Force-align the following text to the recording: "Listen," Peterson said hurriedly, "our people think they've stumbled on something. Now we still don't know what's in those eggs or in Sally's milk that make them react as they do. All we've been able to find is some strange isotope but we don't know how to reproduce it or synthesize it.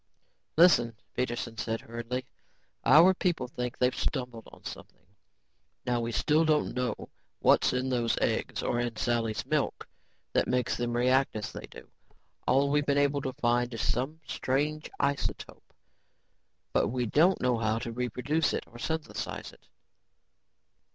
"Listen," 0.57 0.95
Peterson 1.13 1.59
said 1.59 1.79
hurriedly, 1.81 2.25
"our 2.83 3.13
people 3.13 3.47
think 3.47 3.77
they've 3.77 3.95
stumbled 3.95 4.47
on 4.51 4.63
something. 4.65 5.05
Now 5.85 6.01
we 6.01 6.11
still 6.11 6.43
don't 6.43 6.73
know 6.73 6.95
what's 7.39 7.71
in 7.71 7.87
those 7.89 8.17
eggs 8.19 8.63
or 8.63 8.79
in 8.79 8.95
Sally's 8.95 9.45
milk 9.45 9.87
that 10.33 10.47
make 10.47 10.71
them 10.71 10.97
react 10.97 11.35
as 11.35 11.51
they 11.51 11.67
do. 11.67 11.87
All 12.47 12.71
we've 12.71 12.87
been 12.87 12.97
able 12.97 13.21
to 13.21 13.33
find 13.33 13.71
is 13.75 13.87
some 13.87 14.19
strange 14.25 14.89
isotope 14.99 15.71
but 16.73 16.87
we 16.87 17.05
don't 17.05 17.39
know 17.39 17.59
how 17.59 17.77
to 17.77 17.91
reproduce 17.91 18.53
it 18.53 18.63
or 18.65 18.79
synthesize 18.79 19.53
it. 19.53 19.67